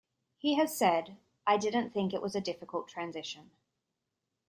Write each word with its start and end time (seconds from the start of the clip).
He 0.39 0.55
has 0.55 0.75
said:I 0.75 1.57
didn't 1.57 1.91
think 1.91 2.11
it 2.11 2.23
was 2.23 2.33
a 2.35 2.41
difficult 2.41 2.87
transition. 2.87 3.51